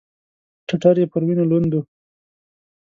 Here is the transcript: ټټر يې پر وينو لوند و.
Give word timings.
ټټر 0.67 0.95
يې 1.01 1.05
پر 1.11 1.21
وينو 1.27 1.45
لوند 1.51 1.71
و. 1.75 1.83